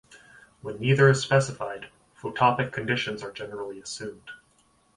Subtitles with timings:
[0.63, 4.31] When neither is specified, photopic conditions are generally assumed.